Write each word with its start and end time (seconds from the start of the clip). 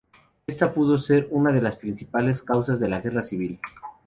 Esta 0.47 0.73
pudo 0.73 0.97
ser 0.97 1.27
una 1.29 1.51
de 1.51 1.61
las 1.61 1.75
principales 1.75 2.41
causas 2.41 2.79
de 2.79 2.89
la 2.89 3.01
guerra 3.01 3.21
civil. 3.21 3.59